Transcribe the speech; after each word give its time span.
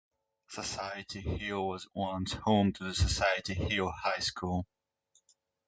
Society 0.49 1.21
Hill 1.21 1.67
was 1.67 1.87
once 1.93 2.33
home 2.33 2.73
to 2.73 2.83
the 2.85 2.93
Society 2.95 3.53
Hill 3.53 3.91
High 3.95 4.17
School. 4.17 4.65